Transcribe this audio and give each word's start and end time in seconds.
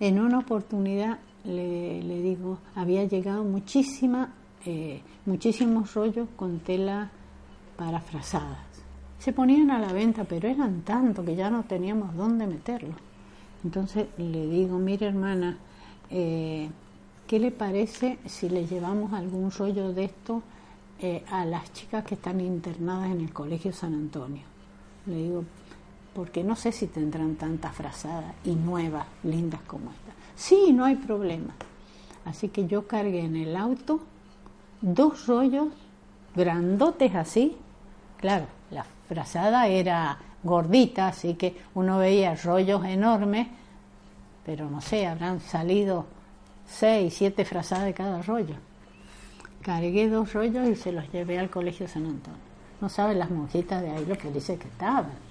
En 0.00 0.18
una 0.18 0.38
oportunidad, 0.38 1.18
le, 1.44 2.22
digo, 2.22 2.58
había 2.74 3.04
llegado 3.04 3.44
muchísima, 3.44 4.32
eh, 4.64 5.02
muchísimos 5.26 5.92
rollos 5.92 6.26
con 6.36 6.60
tela 6.60 7.10
parafrasadas. 7.76 8.58
Se 9.18 9.34
ponían 9.34 9.70
a 9.70 9.78
la 9.78 9.92
venta, 9.92 10.24
pero 10.24 10.48
eran 10.48 10.80
tanto 10.80 11.22
que 11.22 11.36
ya 11.36 11.50
no 11.50 11.64
teníamos 11.64 12.16
dónde 12.16 12.46
meterlo. 12.46 12.94
Entonces 13.62 14.06
le 14.16 14.46
digo, 14.46 14.78
mire 14.78 15.06
hermana, 15.06 15.58
eh, 16.08 16.70
¿qué 17.26 17.38
le 17.38 17.50
parece 17.50 18.18
si 18.24 18.48
le 18.48 18.66
llevamos 18.66 19.12
algún 19.12 19.50
rollo 19.50 19.92
de 19.92 20.04
esto 20.04 20.42
eh, 20.98 21.22
a 21.30 21.44
las 21.44 21.70
chicas 21.74 22.04
que 22.04 22.14
están 22.14 22.40
internadas 22.40 23.10
en 23.10 23.20
el 23.20 23.34
Colegio 23.34 23.74
San 23.74 23.92
Antonio? 23.92 24.44
Le 25.04 25.16
digo, 25.16 25.44
porque 26.14 26.42
no 26.42 26.56
sé 26.56 26.72
si 26.72 26.86
tendrán 26.86 27.36
tantas 27.36 27.74
frazadas 27.74 28.34
y 28.44 28.54
nuevas, 28.54 29.06
lindas 29.22 29.60
como 29.66 29.90
esta. 29.90 30.12
Sí, 30.34 30.72
no 30.72 30.84
hay 30.84 30.96
problema. 30.96 31.54
Así 32.24 32.48
que 32.48 32.66
yo 32.66 32.86
cargué 32.86 33.20
en 33.20 33.36
el 33.36 33.56
auto 33.56 34.00
dos 34.80 35.26
rollos 35.26 35.68
grandotes 36.34 37.14
así. 37.14 37.56
Claro, 38.18 38.46
la 38.70 38.84
frazada 39.08 39.66
era 39.68 40.18
gordita, 40.42 41.08
así 41.08 41.34
que 41.34 41.56
uno 41.74 41.98
veía 41.98 42.34
rollos 42.34 42.84
enormes, 42.84 43.48
pero 44.44 44.68
no 44.68 44.80
sé, 44.80 45.06
habrán 45.06 45.40
salido 45.40 46.06
seis, 46.66 47.14
siete 47.14 47.44
frazadas 47.44 47.86
de 47.86 47.94
cada 47.94 48.22
rollo. 48.22 48.54
Cargué 49.62 50.08
dos 50.08 50.32
rollos 50.32 50.68
y 50.68 50.74
se 50.74 50.92
los 50.92 51.10
llevé 51.12 51.38
al 51.38 51.50
Colegio 51.50 51.86
San 51.86 52.06
Antonio. 52.06 52.40
No 52.80 52.88
saben 52.88 53.18
las 53.18 53.30
monjitas 53.30 53.82
de 53.82 53.90
ahí 53.90 54.06
lo 54.06 54.16
que 54.16 54.30
dice 54.30 54.56
que 54.56 54.68
estaban 54.68 55.29